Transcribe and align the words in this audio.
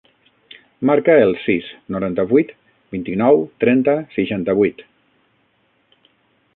Marca 0.89 1.17
el 1.25 1.33
sis, 1.41 1.67
noranta-vuit, 1.95 2.55
vint-i-nou, 2.97 3.39
trenta, 3.65 3.97
seixanta-vuit. 4.19 4.83